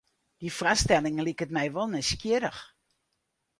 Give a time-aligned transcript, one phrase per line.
[0.39, 2.63] Dy foarstelling liket my wol nijsgjirrich.